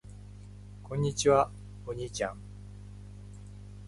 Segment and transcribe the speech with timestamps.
[0.81, 1.51] こんにちは。
[1.85, 2.37] お兄ちゃん。